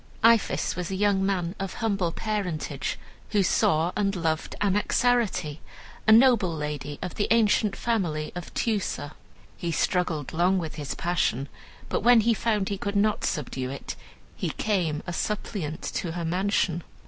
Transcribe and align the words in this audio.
"Iphis 0.23 0.75
was 0.75 0.89
a 0.89 0.95
young 0.95 1.23
man 1.23 1.53
of 1.59 1.75
humble 1.75 2.11
parentage, 2.11 2.97
who 3.29 3.43
saw 3.43 3.91
and 3.95 4.15
loved 4.15 4.55
Anaxarete, 4.59 5.59
a 6.07 6.11
noble 6.11 6.51
lady 6.51 6.97
of 7.03 7.13
the 7.13 7.27
ancient 7.29 7.75
family 7.75 8.31
of 8.33 8.51
Teucer. 8.55 9.11
He 9.57 9.71
struggled 9.71 10.33
long 10.33 10.57
with 10.57 10.73
his 10.73 10.95
passion, 10.95 11.49
but 11.87 11.99
when 12.01 12.21
he 12.21 12.33
found 12.33 12.69
he 12.69 12.79
could 12.79 12.95
not 12.95 13.23
subdue 13.23 13.69
it, 13.69 13.95
he 14.35 14.49
came 14.49 15.03
a 15.05 15.13
suppliant 15.13 15.83
to 15.83 16.13
her 16.13 16.25
mansion. 16.25 16.81